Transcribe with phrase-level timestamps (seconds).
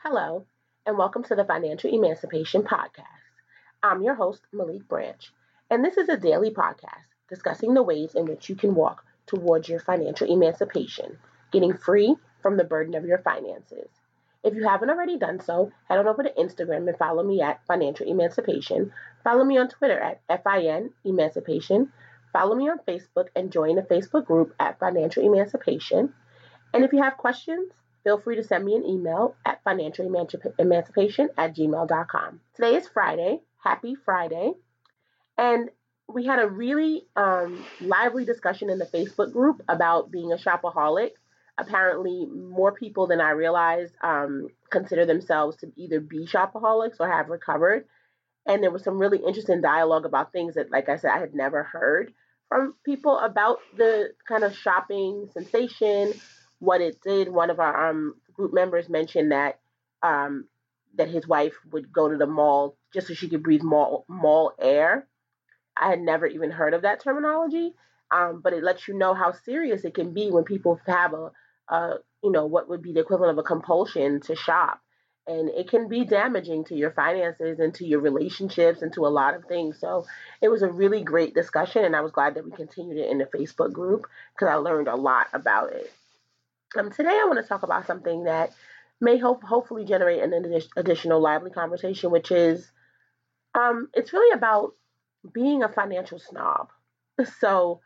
[0.00, 0.44] Hello,
[0.84, 3.32] and welcome to the Financial Emancipation Podcast.
[3.82, 5.32] I'm your host, Malik Branch,
[5.70, 9.68] and this is a daily podcast discussing the ways in which you can walk towards
[9.68, 11.18] your financial emancipation,
[11.50, 13.88] getting free from the burden of your finances.
[14.44, 17.66] If you haven't already done so, head on over to Instagram and follow me at
[17.66, 18.92] Financial Emancipation.
[19.24, 21.90] Follow me on Twitter at FIN Emancipation.
[22.32, 26.12] Follow me on Facebook and join the Facebook group at Financial Emancipation.
[26.72, 27.72] And if you have questions,
[28.06, 32.40] feel free to send me an email at financialemancipation at gmail.com.
[32.54, 33.40] Today is Friday.
[33.64, 34.52] Happy Friday.
[35.36, 35.70] And
[36.06, 41.10] we had a really um, lively discussion in the Facebook group about being a shopaholic.
[41.58, 47.28] Apparently, more people than I realized um, consider themselves to either be shopaholics or have
[47.28, 47.86] recovered.
[48.46, 51.34] And there was some really interesting dialogue about things that, like I said, I had
[51.34, 52.12] never heard
[52.48, 56.14] from people about the kind of shopping sensation,
[56.58, 57.28] what it did.
[57.28, 59.58] One of our um, group members mentioned that
[60.02, 60.46] um,
[60.96, 64.52] that his wife would go to the mall just so she could breathe mall mall
[64.58, 65.06] air.
[65.76, 67.74] I had never even heard of that terminology,
[68.10, 71.30] um, but it lets you know how serious it can be when people have a,
[71.68, 74.80] a you know what would be the equivalent of a compulsion to shop
[75.26, 79.08] and it can be damaging to your finances and to your relationships and to a
[79.08, 79.78] lot of things.
[79.80, 80.06] So
[80.40, 83.18] it was a really great discussion, and I was glad that we continued it in
[83.18, 85.92] the Facebook group because I learned a lot about it.
[86.74, 88.52] Um, today, I want to talk about something that
[89.00, 92.70] may hope, hopefully generate an additional lively conversation, which is
[93.54, 94.72] um, it's really about
[95.32, 96.70] being a financial snob.
[97.40, 97.80] So,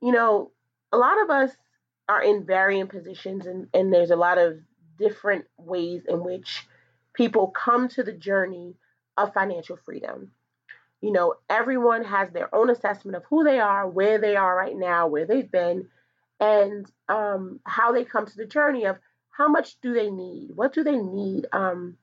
[0.00, 0.52] you know,
[0.92, 1.50] a lot of us
[2.08, 4.58] are in varying positions, and, and there's a lot of
[4.96, 6.68] different ways in which
[7.12, 8.76] people come to the journey
[9.16, 10.30] of financial freedom.
[11.00, 14.76] You know, everyone has their own assessment of who they are, where they are right
[14.76, 15.88] now, where they've been,
[16.40, 18.96] and um, how they come to the journey of
[19.30, 20.50] how much do they need?
[20.54, 21.46] What do they need?
[21.52, 21.96] Um,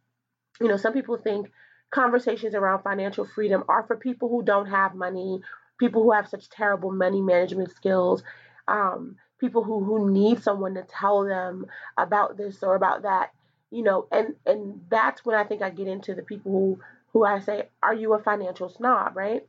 [0.61, 1.51] you know, some people think
[1.91, 5.41] conversations around financial freedom are for people who don't have money,
[5.79, 8.23] people who have such terrible money management skills,
[8.67, 11.65] um, people who who need someone to tell them
[11.97, 13.31] about this or about that.
[13.71, 16.79] You know, and and that's when I think I get into the people who
[17.13, 19.47] who I say, are you a financial snob, right?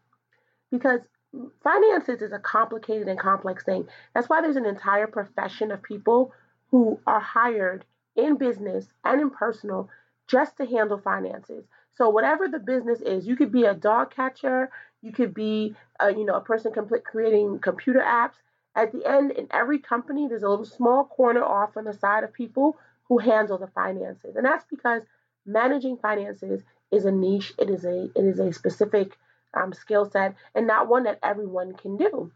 [0.71, 1.01] Because
[1.63, 3.87] finances is a complicated and complex thing.
[4.15, 6.33] That's why there's an entire profession of people
[6.71, 7.85] who are hired
[8.17, 9.89] in business and in personal
[10.27, 11.65] just to handle finances.
[11.95, 14.71] So whatever the business is, you could be a dog catcher,
[15.03, 16.73] you could be, a, you know, a person
[17.05, 18.35] creating computer apps.
[18.75, 22.23] At the end, in every company, there's a little small corner off on the side
[22.23, 22.77] of people
[23.09, 25.03] who handle the finances, and that's because
[25.47, 26.63] managing finances
[26.93, 27.53] is a niche.
[27.59, 29.19] It is a it is a specific
[29.55, 32.31] um, skill set and not one that everyone can do.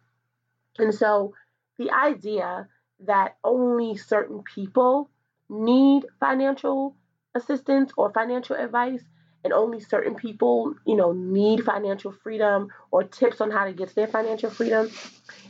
[0.79, 1.35] And so
[1.79, 2.69] the idea
[3.01, 5.11] that only certain people
[5.49, 6.97] need financial
[7.35, 9.03] assistance or financial advice
[9.45, 13.89] and only certain people, you know, need financial freedom or tips on how to get
[13.89, 14.89] to their financial freedom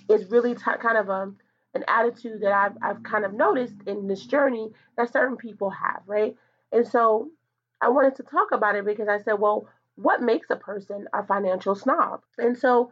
[0.09, 1.37] is really t- kind of a, um,
[1.75, 6.03] an attitude that I've, I've kind of noticed in this journey that certain people have,
[6.07, 6.37] right?
[6.71, 7.31] And so
[7.81, 11.25] I wanted to talk about it because I said, well, what makes a person a
[11.25, 12.23] financial snob?
[12.39, 12.91] And so,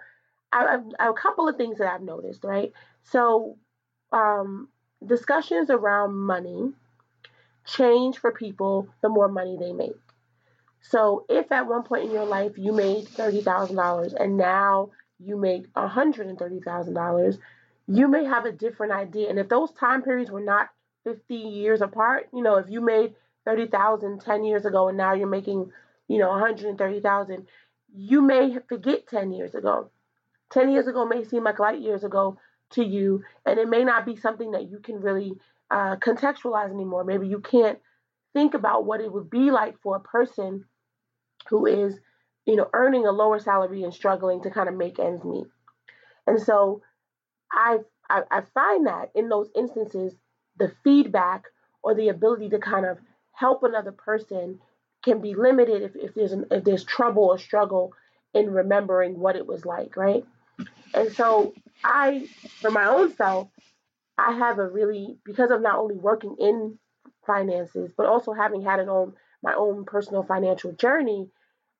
[0.53, 2.73] I, I, a couple of things that I've noticed, right?
[3.05, 3.57] So,
[4.13, 4.69] um,
[5.05, 6.73] discussions around money
[7.65, 9.97] change for people the more money they make.
[10.83, 15.73] So, if at one point in your life you made $30,000 and now you make
[15.75, 17.39] $130,000,
[17.87, 19.29] you may have a different idea.
[19.29, 20.69] And if those time periods were not
[21.05, 25.27] 50 years apart, you know, if you made 30,000 10 years ago and now you're
[25.27, 25.71] making
[26.11, 27.47] you know, 130,000,
[27.95, 29.93] you may forget 10 years ago.
[30.53, 32.37] 10 years ago may seem like light years ago
[32.71, 35.35] to you, and it may not be something that you can really
[35.71, 37.05] uh, contextualize anymore.
[37.05, 37.79] Maybe you can't
[38.33, 40.65] think about what it would be like for a person
[41.49, 42.01] who is,
[42.45, 45.47] you know, earning a lower salary and struggling to kind of make ends meet.
[46.27, 46.83] And so
[47.53, 47.79] I,
[48.09, 50.17] I, I find that in those instances,
[50.59, 51.45] the feedback
[51.85, 52.99] or the ability to kind of
[53.31, 54.59] help another person
[55.03, 57.93] can be limited if, if there's an, if there's trouble or struggle
[58.35, 60.25] in remembering what it was like, right?
[60.95, 61.55] And so
[61.85, 62.29] I,
[62.61, 63.49] for my own self,
[64.19, 66.79] I have a really because of not only working in
[67.27, 71.31] finances but also having had an own my own personal financial journey,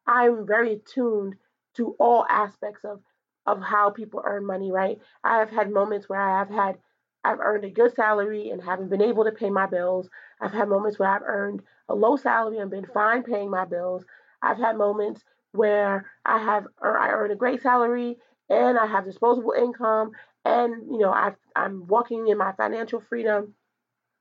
[0.07, 1.35] I'm very attuned
[1.77, 3.01] to all aspects of
[3.47, 4.99] of how people earn money, right?
[5.25, 6.79] I have had moments where I have had
[7.25, 10.09] I've earned a good salary and haven't been able to pay my bills.
[10.41, 14.05] I've had moments where I've earned a low salary and been fine paying my bills.
[14.43, 15.23] I've had moments
[15.53, 18.17] where I have or I earn a great salary
[18.49, 20.13] and I have disposable income
[20.45, 23.53] and you know i am walking in my financial freedom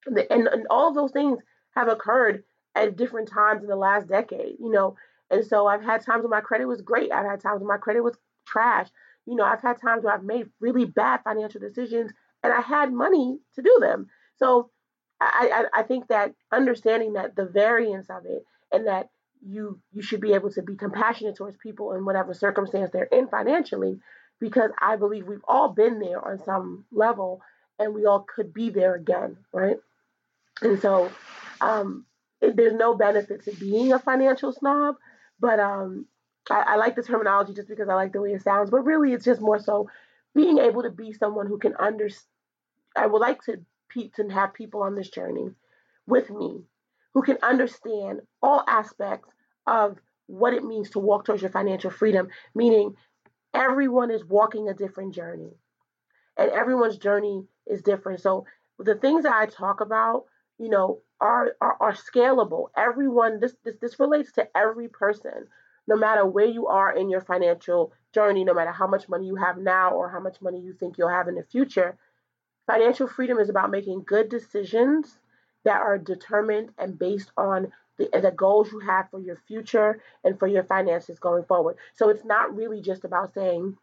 [0.06, 1.40] and, and all of those things
[1.76, 2.44] have occurred
[2.76, 4.96] at different times in the last decade, you know.
[5.30, 7.12] And so I've had times when my credit was great.
[7.12, 8.88] I've had times when my credit was trash.
[9.26, 12.12] You know, I've had times where I've made really bad financial decisions
[12.44, 14.08] and I had money to do them.
[14.38, 14.70] So
[15.20, 19.10] I, I, I think that understanding that the variance of it and that
[19.46, 23.28] you you should be able to be compassionate towards people in whatever circumstance they're in
[23.28, 24.00] financially
[24.40, 27.42] because I believe we've all been there on some level
[27.78, 29.78] and we all could be there again, right?
[30.62, 31.12] And so
[31.62, 32.06] um,
[32.42, 34.96] it, there's no benefit to being a financial snob,
[35.40, 36.06] but um,
[36.50, 38.70] I, I like the terminology just because I like the way it sounds.
[38.70, 39.90] But really, it's just more so
[40.36, 42.28] being able to be someone who can understand.
[42.96, 43.60] I would like to,
[44.16, 45.50] to have people on this journey
[46.08, 46.64] with me
[47.14, 49.30] who can understand all aspects
[49.68, 49.98] of
[50.28, 52.96] what it means to walk towards your financial freedom, meaning
[53.54, 55.52] everyone is walking a different journey
[56.38, 58.22] and everyone's journey is different.
[58.22, 58.46] So
[58.80, 60.26] the things that I talk about,
[60.58, 62.68] you know, are are, are scalable.
[62.78, 65.48] Everyone, this, this this relates to every person,
[65.88, 69.36] no matter where you are in your financial journey, no matter how much money you
[69.36, 71.98] have now or how much money you think you'll have in the future.
[72.68, 75.18] Financial freedom is about making good decisions
[75.66, 80.40] that are determined and based on the, the goals you have for your future and
[80.40, 81.78] for your finances going forward.
[81.96, 83.78] So it's not really just about saying,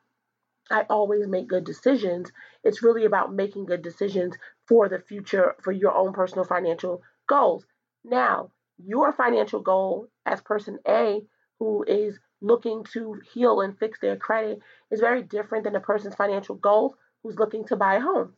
[0.71, 2.33] I always make good decisions.
[2.65, 4.37] It's really about making good decisions
[4.67, 7.65] for the future, for your own personal financial goals.
[8.05, 11.23] Now, your financial goal as person A,
[11.59, 14.61] who is looking to heal and fix their credit,
[14.91, 18.35] is very different than a person's financial goals who's looking to buy a home.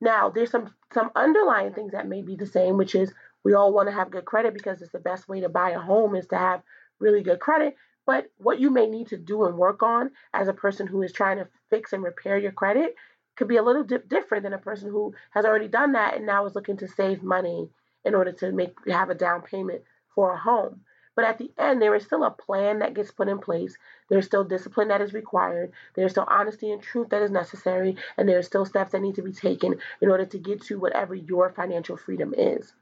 [0.00, 3.12] Now, there's some some underlying things that may be the same, which is
[3.44, 5.78] we all want to have good credit because it's the best way to buy a
[5.78, 6.62] home is to have
[6.98, 7.76] really good credit.
[8.06, 11.12] But what you may need to do and work on as a person who is
[11.12, 12.94] trying to fix and repair your credit
[13.36, 16.26] could be a little bit different than a person who has already done that and
[16.26, 17.70] now is looking to save money
[18.04, 19.82] in order to make have a down payment
[20.14, 20.80] for a home.
[21.20, 23.76] But at the end, there is still a plan that gets put in place.
[24.08, 25.70] There's still discipline that is required.
[25.94, 27.96] There's still honesty and truth that is necessary.
[28.16, 30.80] And there are still steps that need to be taken in order to get to
[30.80, 32.72] whatever your financial freedom is.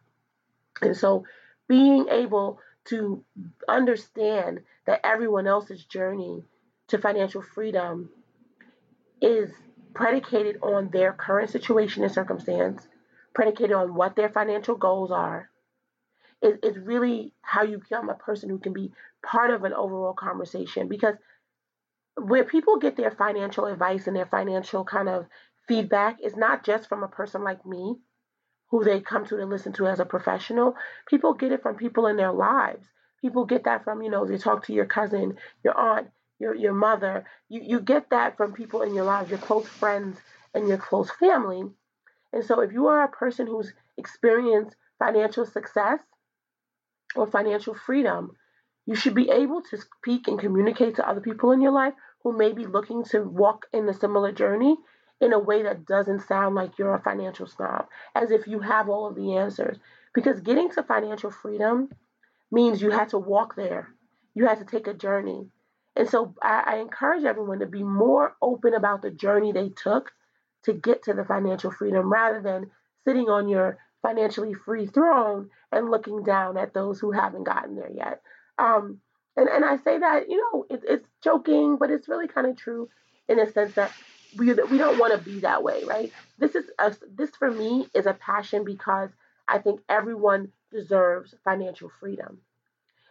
[0.81, 1.25] And so
[1.67, 3.25] being able to
[3.69, 6.45] understand that everyone else's journey
[6.87, 8.09] to financial freedom
[9.21, 9.51] is
[9.95, 12.87] predicated on their current situation and circumstance,
[13.35, 15.51] predicated on what their financial goals are,
[16.43, 18.93] is, is really how you become a person who can be
[19.25, 20.89] part of an overall conversation.
[20.89, 21.15] Because
[22.17, 25.27] where people get their financial advice and their financial kind of
[25.67, 27.97] feedback is not just from a person like me
[28.71, 30.75] who they come to to listen to as a professional.
[31.09, 32.87] People get it from people in their lives.
[33.21, 36.09] People get that from, you know, they talk to your cousin, your aunt,
[36.39, 37.25] your, your mother.
[37.49, 40.19] You, you get that from people in your lives, your close friends
[40.55, 41.65] and your close family.
[42.33, 46.01] And so if you are a person who's experienced financial success
[47.15, 48.37] or financial freedom,
[48.87, 52.37] you should be able to speak and communicate to other people in your life who
[52.37, 54.77] may be looking to walk in a similar journey
[55.21, 58.89] in a way that doesn't sound like you're a financial snob, as if you have
[58.89, 59.79] all of the answers.
[60.15, 61.91] Because getting to financial freedom
[62.51, 63.89] means you had to walk there,
[64.35, 65.49] you had to take a journey.
[65.97, 70.13] And so I, I encourage everyone to be more open about the journey they took
[70.65, 72.71] to get to the financial freedom rather than
[73.05, 77.91] sitting on your financially free throne and looking down at those who haven't gotten there
[77.91, 78.23] yet.
[78.59, 79.01] Um,
[79.37, 82.57] and, and I say that, you know, it, it's joking, but it's really kind of
[82.57, 82.89] true
[83.29, 83.93] in a sense that
[84.37, 86.13] we we don't want to be that way, right?
[86.39, 89.11] This is a, this for me is a passion because
[89.49, 92.39] I think everyone deserves financial freedom.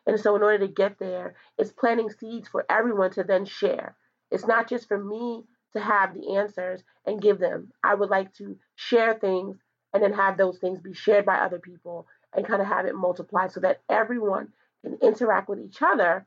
[0.05, 3.95] And so in order to get there, it's planting seeds for everyone to then share.
[4.31, 7.71] It's not just for me to have the answers and give them.
[7.83, 9.57] I would like to share things
[9.93, 12.95] and then have those things be shared by other people and kind of have it
[12.95, 14.49] multiply so that everyone
[14.83, 16.25] can interact with each other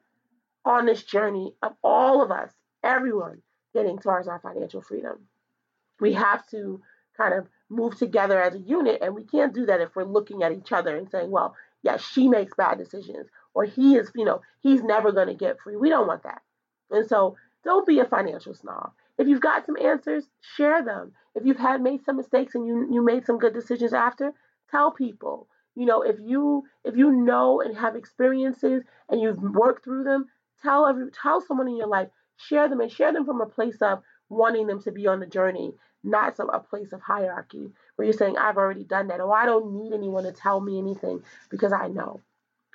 [0.64, 2.50] on this journey of all of us,
[2.82, 3.42] everyone
[3.74, 5.18] getting towards our financial freedom.
[6.00, 6.80] We have to
[7.16, 10.42] kind of move together as a unit, and we can't do that if we're looking
[10.42, 14.24] at each other and saying, well, yeah, she makes bad decisions, or he is, you
[14.24, 15.76] know, he's never going to get free.
[15.76, 16.42] We don't want that.
[16.90, 18.92] And so don't be a financial snob.
[19.20, 20.24] If you've got some answers,
[20.56, 21.12] share them.
[21.34, 24.32] If you've had made some mistakes and you, you made some good decisions after,
[24.70, 25.46] tell people.
[25.74, 30.24] You know, if you if you know and have experiences and you've worked through them,
[30.62, 32.08] tell every tell someone in your life,
[32.38, 34.00] share them and share them from a place of
[34.30, 35.72] wanting them to be on the journey,
[36.02, 39.44] not some a place of hierarchy where you're saying, I've already done that, or I
[39.44, 42.22] don't need anyone to tell me anything because I know.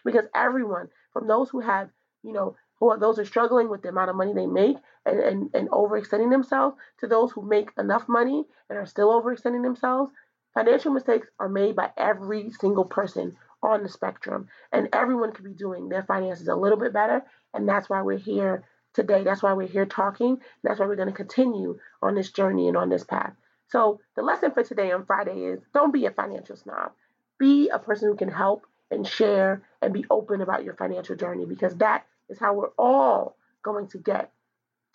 [0.03, 1.89] Because everyone, from those who have,
[2.21, 4.77] you know, who are those who are struggling with the amount of money they make
[5.05, 9.63] and, and, and overextending themselves, to those who make enough money and are still overextending
[9.63, 10.11] themselves,
[10.53, 15.53] financial mistakes are made by every single person on the spectrum, and everyone could be
[15.53, 17.23] doing their finances a little bit better.
[17.53, 18.63] And that's why we're here
[18.93, 19.23] today.
[19.23, 20.37] That's why we're here talking.
[20.63, 23.33] That's why we're going to continue on this journey and on this path.
[23.67, 26.91] So, the lesson for today on Friday is don't be a financial snob.
[27.39, 31.45] Be a person who can help and share and be open about your financial journey
[31.45, 34.31] because that is how we're all going to get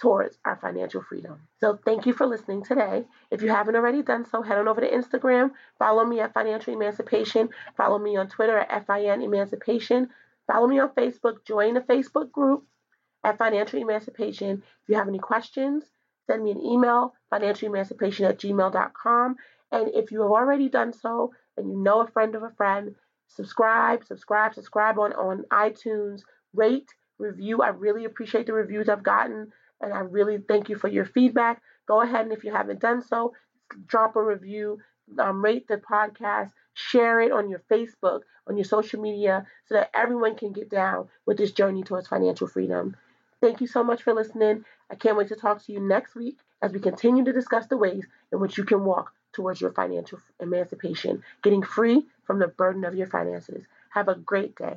[0.01, 1.41] towards our financial freedom.
[1.59, 3.05] So thank you for listening today.
[3.31, 6.73] If you haven't already done so, head on over to Instagram, follow me at Financial
[6.73, 10.09] Emancipation, follow me on Twitter at FIN Emancipation,
[10.47, 12.65] follow me on Facebook, join the Facebook group
[13.25, 14.63] at Financial Emancipation.
[14.83, 15.85] If you have any questions,
[16.27, 19.37] send me an email, financialemancipation at gmail.com.
[19.73, 22.95] And if you have already done so and you know a friend of a friend,
[23.29, 26.23] subscribe, subscribe, subscribe on, on iTunes,
[26.55, 26.89] rate,
[27.21, 27.63] review.
[27.63, 31.63] I really appreciate the reviews I've gotten and I really thank you for your feedback.
[31.87, 33.35] Go ahead and if you haven't done so,
[33.87, 34.79] drop a review,
[35.19, 39.91] um, rate the podcast, share it on your Facebook, on your social media, so that
[39.95, 42.97] everyone can get down with this journey towards financial freedom.
[43.41, 44.65] Thank you so much for listening.
[44.91, 47.77] I can't wait to talk to you next week as we continue to discuss the
[47.77, 52.85] ways in which you can walk towards your financial emancipation, getting free from the burden
[52.85, 53.65] of your finances.
[53.91, 54.77] Have a great day.